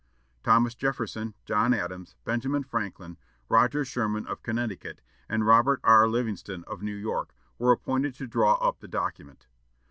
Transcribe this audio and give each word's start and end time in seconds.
Thomas 0.41 0.73
Jefferson, 0.73 1.35
John 1.45 1.75
Adams, 1.75 2.15
Benjamin 2.25 2.63
Franklin, 2.63 3.17
Roger 3.49 3.85
Sherman 3.85 4.25
of 4.25 4.41
Connecticut, 4.41 4.99
and 5.29 5.45
Robert 5.45 5.79
R. 5.83 6.07
Livingston 6.07 6.63
of 6.65 6.81
New 6.81 6.95
York 6.95 7.35
were 7.59 7.71
appointed 7.71 8.15
to 8.15 8.25
draw 8.25 8.55
up 8.55 8.79
the 8.79 8.87
document. 8.87 9.45